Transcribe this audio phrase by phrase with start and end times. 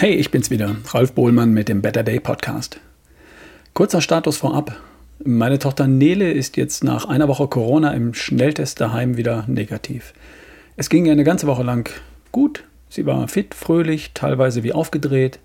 [0.00, 2.78] Hey, ich bin's wieder, Ralf Bohlmann mit dem Better Day Podcast.
[3.74, 4.80] Kurzer Status vorab.
[5.24, 10.14] Meine Tochter Nele ist jetzt nach einer Woche Corona im Schnelltest daheim wieder negativ.
[10.76, 11.90] Es ging ihr eine ganze Woche lang
[12.30, 12.62] gut.
[12.88, 15.40] Sie war fit, fröhlich, teilweise wie aufgedreht.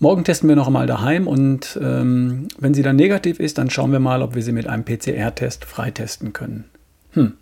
[0.00, 3.92] Morgen testen wir noch einmal daheim und ähm, wenn sie dann negativ ist, dann schauen
[3.92, 6.64] wir mal, ob wir sie mit einem PCR-Test freitesten können.
[7.12, 7.34] Hm.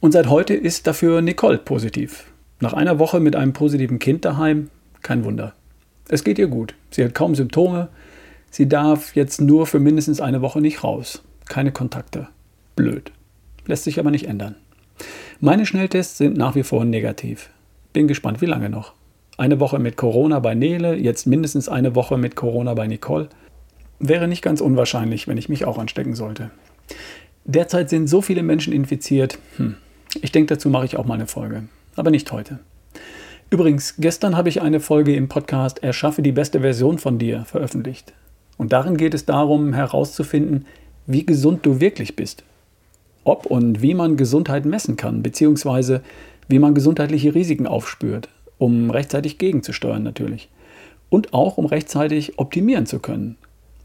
[0.00, 2.24] Und seit heute ist dafür Nicole positiv.
[2.60, 4.70] Nach einer Woche mit einem positiven Kind daheim,
[5.02, 5.54] kein Wunder.
[6.08, 6.74] Es geht ihr gut.
[6.90, 7.88] Sie hat kaum Symptome.
[8.50, 11.22] Sie darf jetzt nur für mindestens eine Woche nicht raus.
[11.48, 12.28] Keine Kontakte.
[12.74, 13.12] Blöd.
[13.66, 14.56] Lässt sich aber nicht ändern.
[15.40, 17.50] Meine Schnelltests sind nach wie vor negativ.
[17.92, 18.92] Bin gespannt, wie lange noch.
[19.36, 23.28] Eine Woche mit Corona bei Nele, jetzt mindestens eine Woche mit Corona bei Nicole.
[23.98, 26.50] Wäre nicht ganz unwahrscheinlich, wenn ich mich auch anstecken sollte.
[27.44, 29.38] Derzeit sind so viele Menschen infiziert.
[29.56, 29.76] Hm.
[30.20, 31.64] Ich denke, dazu mache ich auch mal eine Folge.
[31.96, 32.58] Aber nicht heute.
[33.50, 38.12] Übrigens, gestern habe ich eine Folge im Podcast Erschaffe die beste Version von dir veröffentlicht.
[38.56, 40.66] Und darin geht es darum, herauszufinden,
[41.06, 42.44] wie gesund du wirklich bist.
[43.24, 46.02] Ob und wie man Gesundheit messen kann, beziehungsweise
[46.48, 48.28] wie man gesundheitliche Risiken aufspürt
[48.60, 50.48] um rechtzeitig gegenzusteuern natürlich.
[51.08, 53.36] Und auch um rechtzeitig optimieren zu können.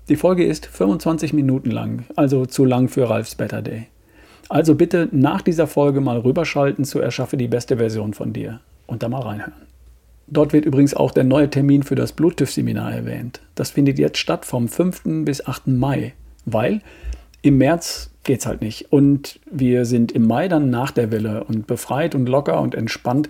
[0.09, 3.87] Die Folge ist 25 Minuten lang, also zu lang für Ralfs Better Day.
[4.49, 9.03] Also bitte nach dieser Folge mal rüberschalten zu Erschaffe die beste Version von dir und
[9.03, 9.53] da mal reinhören.
[10.27, 13.41] Dort wird übrigens auch der neue Termin für das Bluttüff-Seminar erwähnt.
[13.53, 15.23] Das findet jetzt statt vom 5.
[15.23, 15.67] bis 8.
[15.67, 16.13] Mai,
[16.45, 16.81] weil
[17.41, 18.91] im März geht es halt nicht.
[18.91, 23.29] Und wir sind im Mai dann nach der Welle und befreit und locker und entspannt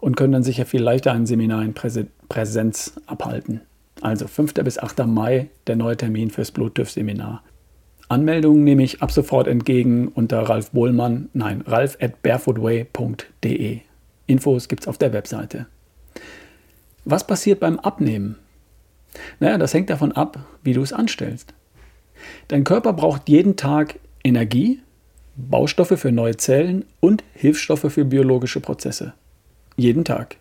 [0.00, 3.60] und können dann sicher viel leichter ein Seminar in Präsenz abhalten.
[4.00, 4.54] Also 5.
[4.54, 5.06] bis 8.
[5.06, 7.44] Mai der neue Termin fürs Bluetooth-Seminar.
[8.08, 13.80] Anmeldungen nehme ich ab sofort entgegen unter Ralf Bohlmann, nein, ralf at barefootway.de.
[14.32, 15.66] Infos gibt es auf der Webseite.
[17.04, 18.36] Was passiert beim Abnehmen?
[19.40, 21.52] Naja, das hängt davon ab, wie du es anstellst.
[22.48, 24.80] Dein Körper braucht jeden Tag Energie,
[25.36, 29.14] Baustoffe für neue Zellen und Hilfsstoffe für biologische Prozesse.
[29.76, 30.36] Jeden Tag.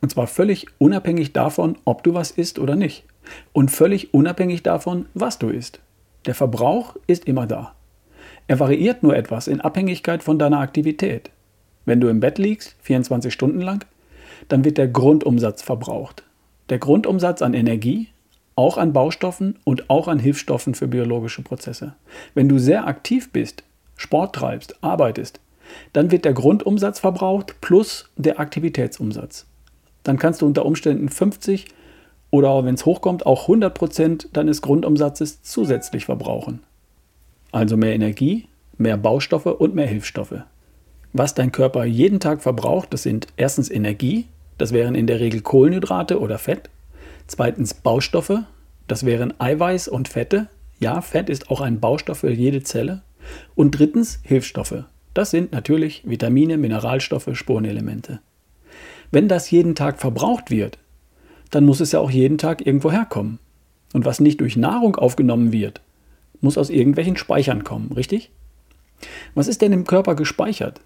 [0.00, 3.04] Und zwar völlig unabhängig davon, ob du was isst oder nicht.
[3.52, 5.80] Und völlig unabhängig davon, was du isst.
[6.26, 7.74] Der Verbrauch ist immer da.
[8.46, 11.30] Er variiert nur etwas in Abhängigkeit von deiner Aktivität.
[11.86, 13.86] Wenn du im Bett liegst, 24 Stunden lang,
[14.48, 16.24] dann wird der Grundumsatz verbraucht.
[16.68, 18.08] Der Grundumsatz an Energie,
[18.56, 21.94] auch an Baustoffen und auch an Hilfsstoffen für biologische Prozesse.
[22.34, 23.62] Wenn du sehr aktiv bist,
[23.96, 25.40] Sport treibst, arbeitest,
[25.92, 29.46] dann wird der Grundumsatz verbraucht plus der Aktivitätsumsatz.
[30.02, 31.66] Dann kannst du unter Umständen 50
[32.30, 36.60] oder wenn es hochkommt auch 100 Prozent deines Grundumsatzes zusätzlich verbrauchen.
[37.52, 40.42] Also mehr Energie, mehr Baustoffe und mehr Hilfsstoffe.
[41.12, 44.26] Was dein Körper jeden Tag verbraucht, das sind erstens Energie,
[44.58, 46.70] das wären in der Regel Kohlenhydrate oder Fett.
[47.26, 48.44] Zweitens Baustoffe,
[48.88, 50.48] das wären Eiweiß und Fette.
[50.78, 53.02] Ja, Fett ist auch ein Baustoff für jede Zelle.
[53.54, 54.84] Und drittens Hilfsstoffe,
[55.14, 58.20] das sind natürlich Vitamine, Mineralstoffe, Spurenelemente.
[59.10, 60.78] Wenn das jeden Tag verbraucht wird,
[61.50, 63.38] dann muss es ja auch jeden Tag irgendwo herkommen.
[63.92, 65.80] Und was nicht durch Nahrung aufgenommen wird,
[66.40, 68.30] muss aus irgendwelchen Speichern kommen, richtig?
[69.34, 70.80] Was ist denn im Körper gespeichert?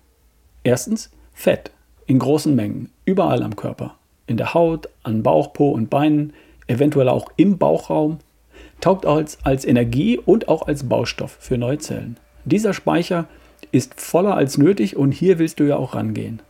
[0.62, 1.71] Erstens Fett
[2.06, 3.97] in großen Mengen, überall am Körper.
[4.26, 6.32] In der Haut, an Bauch, Po und Beinen,
[6.66, 8.19] eventuell auch im Bauchraum,
[8.81, 12.19] taugt als, als Energie und auch als Baustoff für neue Zellen.
[12.44, 13.26] Dieser Speicher
[13.72, 16.43] ist voller als nötig und hier willst du ja auch rangehen.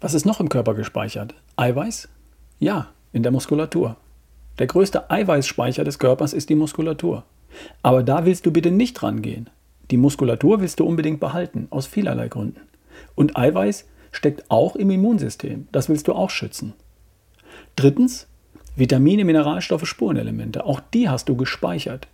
[0.00, 1.34] Was ist noch im Körper gespeichert?
[1.56, 2.08] Eiweiß?
[2.58, 3.96] Ja, in der Muskulatur.
[4.58, 7.24] Der größte Eiweißspeicher des Körpers ist die Muskulatur.
[7.82, 9.50] Aber da willst du bitte nicht rangehen.
[9.90, 12.60] Die Muskulatur willst du unbedingt behalten, aus vielerlei Gründen.
[13.14, 15.68] Und Eiweiß steckt auch im Immunsystem.
[15.72, 16.74] Das willst du auch schützen.
[17.76, 18.26] Drittens,
[18.76, 20.64] Vitamine, Mineralstoffe, Spurenelemente.
[20.64, 22.08] Auch die hast du gespeichert.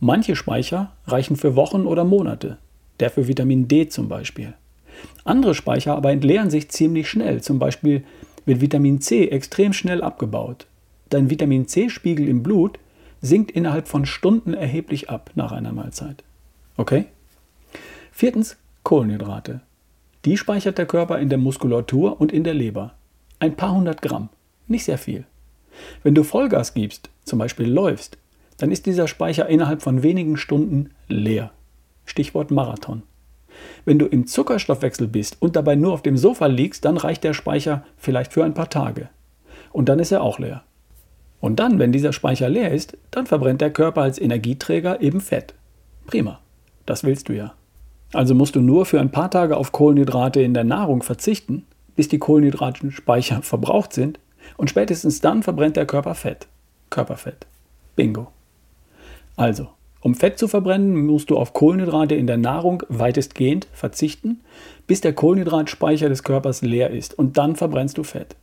[0.00, 2.58] Manche Speicher reichen für Wochen oder Monate
[3.00, 4.54] der für Vitamin D zum Beispiel.
[5.24, 8.04] Andere Speicher aber entleeren sich ziemlich schnell, zum Beispiel
[8.44, 10.66] wird Vitamin C extrem schnell abgebaut.
[11.10, 12.78] Dein Vitamin C-Spiegel im Blut
[13.20, 16.24] sinkt innerhalb von Stunden erheblich ab nach einer Mahlzeit.
[16.76, 17.06] Okay?
[18.12, 19.60] Viertens, Kohlenhydrate.
[20.28, 22.92] Die speichert der Körper in der Muskulatur und in der Leber.
[23.38, 24.28] Ein paar hundert Gramm,
[24.66, 25.24] nicht sehr viel.
[26.02, 28.18] Wenn du Vollgas gibst, zum Beispiel läufst,
[28.58, 31.50] dann ist dieser Speicher innerhalb von wenigen Stunden leer.
[32.04, 33.04] Stichwort Marathon.
[33.86, 37.32] Wenn du im Zuckerstoffwechsel bist und dabei nur auf dem Sofa liegst, dann reicht der
[37.32, 39.08] Speicher vielleicht für ein paar Tage.
[39.72, 40.62] Und dann ist er auch leer.
[41.40, 45.54] Und dann, wenn dieser Speicher leer ist, dann verbrennt der Körper als Energieträger eben Fett.
[46.06, 46.40] Prima.
[46.84, 47.54] Das willst du ja.
[48.12, 52.08] Also musst du nur für ein paar Tage auf Kohlenhydrate in der Nahrung verzichten, bis
[52.08, 54.18] die Kohlenhydratspeicher verbraucht sind,
[54.56, 56.46] Und spätestens dann verbrennt der Körper Fett.
[56.90, 57.46] Körperfett.
[57.96, 58.28] Bingo.
[59.36, 59.68] Also,
[60.00, 64.40] um Fett zu verbrennen, musst du auf Kohlenhydrate in der Nahrung weitestgehend verzichten,
[64.86, 68.36] bis der Kohlenhydratspeicher des Körpers leer ist und dann verbrennst du Fett.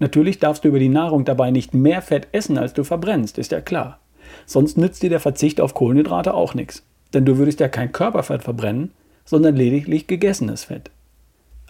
[0.00, 3.52] Natürlich darfst du über die Nahrung dabei nicht mehr Fett essen, als du verbrennst, ist
[3.52, 4.00] ja klar.
[4.44, 6.84] Sonst nützt dir der Verzicht auf Kohlenhydrate auch nichts,
[7.14, 8.92] denn du würdest ja kein Körperfett verbrennen,
[9.28, 10.90] sondern lediglich gegessenes Fett.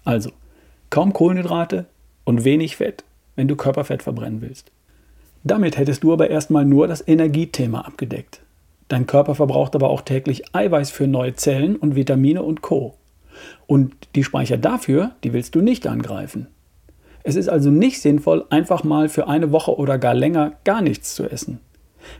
[0.05, 0.31] Also,
[0.91, 1.87] kaum Kohlenhydrate
[2.23, 3.03] und wenig Fett,
[3.35, 4.71] wenn du Körperfett verbrennen willst.
[5.43, 8.43] Damit hättest du aber erstmal nur das Energiethema abgedeckt.
[8.87, 12.95] Dein Körper verbraucht aber auch täglich Eiweiß für neue Zellen und Vitamine und Co.
[13.67, 16.47] Und die Speicher dafür, die willst du nicht angreifen.
[17.25, 21.17] Es ist also nicht sinnvoll, einfach mal für eine Woche oder gar länger gar nichts
[21.17, 21.59] zu essen.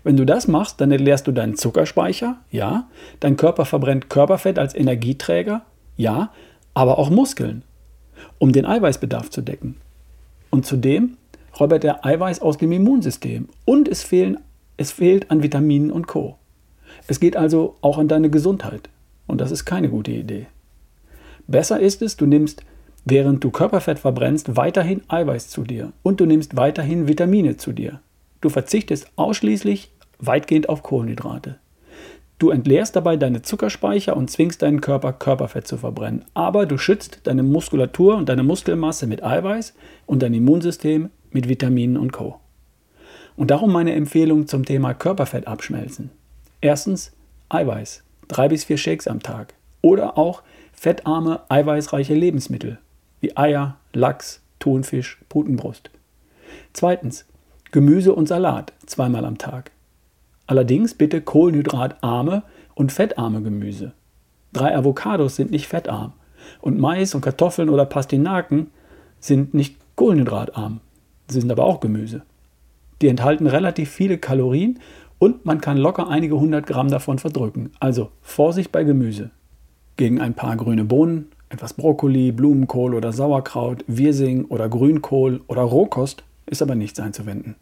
[0.05, 2.89] Wenn du das machst, dann entleerst du deinen Zuckerspeicher, ja,
[3.21, 5.63] dein Körper verbrennt Körperfett als Energieträger,
[5.97, 6.31] ja,
[6.75, 7.63] aber auch Muskeln,
[8.39, 9.77] um den Eiweißbedarf zu decken.
[10.51, 11.17] Und zudem
[11.59, 14.39] räubert er Eiweiß aus dem Immunsystem und es, fehlen,
[14.77, 16.37] es fehlt an Vitaminen und Co.
[17.07, 18.89] Es geht also auch an deine Gesundheit
[19.27, 20.47] und das ist keine gute Idee.
[21.47, 22.63] Besser ist es, du nimmst,
[23.05, 28.01] während du Körperfett verbrennst, weiterhin Eiweiß zu dir und du nimmst weiterhin Vitamine zu dir.
[28.41, 31.59] Du verzichtest ausschließlich weitgehend auf Kohlenhydrate.
[32.39, 36.25] Du entleerst dabei deine Zuckerspeicher und zwingst deinen Körper, Körperfett zu verbrennen.
[36.35, 39.75] Aber du schützt deine Muskulatur und deine Muskelmasse mit Eiweiß
[40.07, 42.39] und dein Immunsystem mit Vitaminen und Co.
[43.35, 46.11] Und darum meine Empfehlung zum Thema Körperfett abschmelzen.
[46.61, 47.13] Erstens
[47.49, 49.55] Eiweiß, drei bis vier Shakes am Tag.
[49.81, 50.43] Oder auch
[50.73, 52.79] fettarme, eiweißreiche Lebensmittel
[53.21, 55.91] wie Eier, Lachs, Thunfisch, Putenbrust.
[56.73, 57.27] Zweitens
[57.71, 59.73] Gemüse und Salat zweimal am Tag.
[60.47, 62.43] Allerdings bitte kohlenhydratarme
[62.75, 63.93] und fettarme Gemüse.
[64.55, 66.13] Drei Avocados sind nicht fettarm
[66.63, 68.69] und Mais und Kartoffeln oder Pastinaken
[69.21, 70.81] sind nicht kohlenhydratarm.
[71.29, 72.23] Sie sind aber auch Gemüse.
[73.03, 74.79] Die enthalten relativ viele Kalorien
[75.19, 77.71] und man kann locker einige hundert Gramm davon verdrücken.
[77.81, 79.31] Also Vorsicht bei Gemüse.
[79.97, 86.25] Gegen ein paar grüne Bohnen, etwas Brokkoli, Blumenkohl oder Sauerkraut, Wirsing oder Grünkohl oder Rohkost
[86.49, 87.57] ist aber nichts einzuwenden.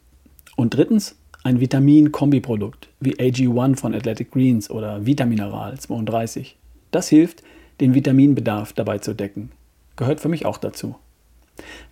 [0.56, 6.56] Und drittens, ein Vitamin-Kombiprodukt wie AG1 von Athletic Greens oder Vitamineral 32.
[6.90, 7.42] Das hilft,
[7.80, 9.52] den Vitaminbedarf dabei zu decken.
[9.96, 10.96] Gehört für mich auch dazu.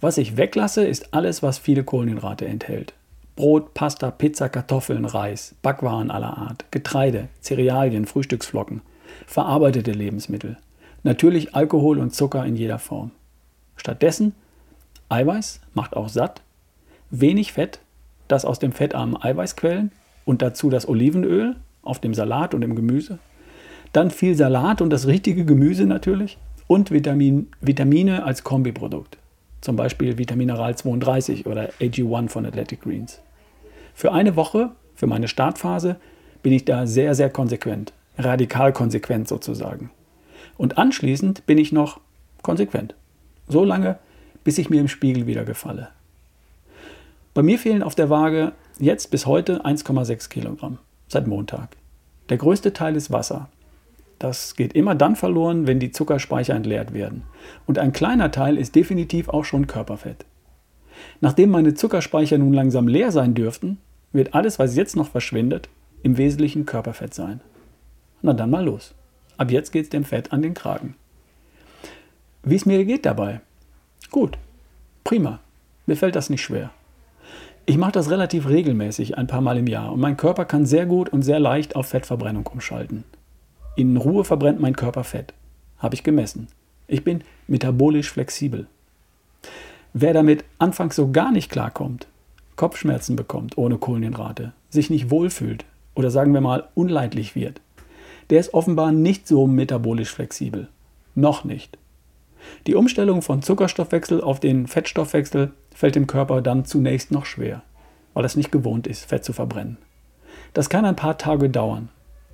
[0.00, 2.94] Was ich weglasse, ist alles, was viele Kohlenhydrate enthält.
[3.36, 8.82] Brot, Pasta, Pizza, Kartoffeln, Reis, Backwaren aller Art, Getreide, Cerealien, Frühstücksflocken,
[9.26, 10.56] verarbeitete Lebensmittel,
[11.02, 13.10] natürlich Alkohol und Zucker in jeder Form.
[13.76, 14.34] Stattdessen
[15.08, 16.42] Eiweiß macht auch satt,
[17.20, 17.80] wenig Fett
[18.28, 19.92] das aus dem fettarmen Eiweißquellen
[20.24, 23.18] und dazu das Olivenöl auf dem Salat und im Gemüse.
[23.92, 29.18] Dann viel Salat und das richtige Gemüse natürlich und Vitamin, Vitamine als Kombiprodukt.
[29.60, 33.20] Zum Beispiel Vitamineral 32 oder AG1 von Athletic Greens.
[33.94, 35.96] Für eine Woche, für meine Startphase,
[36.42, 37.92] bin ich da sehr, sehr konsequent.
[38.18, 39.90] Radikal konsequent sozusagen.
[40.56, 42.00] Und anschließend bin ich noch
[42.42, 42.94] konsequent.
[43.48, 43.98] So lange,
[44.44, 45.88] bis ich mir im Spiegel wieder gefalle.
[47.34, 51.76] Bei mir fehlen auf der Waage jetzt bis heute 1,6 Kilogramm seit Montag.
[52.28, 53.48] Der größte Teil ist Wasser.
[54.20, 57.24] Das geht immer dann verloren, wenn die Zuckerspeicher entleert werden.
[57.66, 60.24] Und ein kleiner Teil ist definitiv auch schon Körperfett.
[61.20, 63.78] Nachdem meine Zuckerspeicher nun langsam leer sein dürften,
[64.12, 65.68] wird alles, was jetzt noch verschwindet,
[66.04, 67.40] im Wesentlichen Körperfett sein.
[68.22, 68.94] Na dann mal los.
[69.36, 70.94] Ab jetzt geht es dem Fett an den Kragen.
[72.44, 73.40] Wie es mir geht dabei?
[74.12, 74.38] Gut.
[75.02, 75.40] Prima.
[75.86, 76.70] Mir fällt das nicht schwer.
[77.66, 80.84] Ich mache das relativ regelmäßig, ein paar Mal im Jahr, und mein Körper kann sehr
[80.84, 83.04] gut und sehr leicht auf Fettverbrennung umschalten.
[83.74, 85.32] In Ruhe verbrennt mein Körper Fett.
[85.78, 86.48] Habe ich gemessen.
[86.88, 88.66] Ich bin metabolisch flexibel.
[89.94, 92.06] Wer damit anfangs so gar nicht klarkommt,
[92.56, 97.62] Kopfschmerzen bekommt ohne Kohlenhydrate, sich nicht wohlfühlt oder sagen wir mal unleidlich wird,
[98.28, 100.68] der ist offenbar nicht so metabolisch flexibel.
[101.14, 101.78] Noch nicht.
[102.66, 107.62] Die Umstellung von Zuckerstoffwechsel auf den Fettstoffwechsel fällt dem Körper dann zunächst noch schwer,
[108.14, 109.76] weil es nicht gewohnt ist, Fett zu verbrennen.
[110.54, 111.90] Das kann ein paar Tage dauern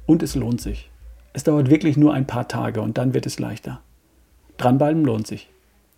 [0.06, 0.90] und es lohnt sich.
[1.32, 3.80] Es dauert wirklich nur ein paar Tage und dann wird es leichter.
[4.56, 5.48] Dranbleiben lohnt sich.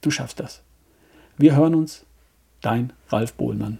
[0.00, 0.62] Du schaffst das.
[1.36, 2.06] Wir hören uns.
[2.60, 3.78] Dein Ralf Bohlmann.